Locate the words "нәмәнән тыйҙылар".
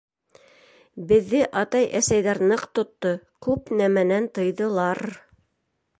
3.83-5.05